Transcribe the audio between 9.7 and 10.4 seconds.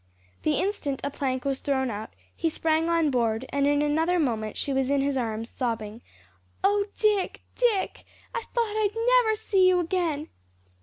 again!"